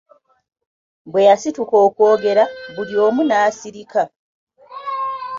Bwe 1.11 1.21
yasituka 1.29 1.75
okwogera, 1.87 2.43
buli 2.73 2.95
omu 3.05 3.21
n'asirika. 3.25 4.03